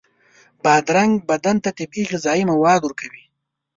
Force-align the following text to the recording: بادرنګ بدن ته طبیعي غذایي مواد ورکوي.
بادرنګ 0.63 1.13
بدن 1.29 1.55
ته 1.63 1.69
طبیعي 1.77 2.03
غذایي 2.11 2.43
مواد 2.51 2.79
ورکوي. 2.83 3.23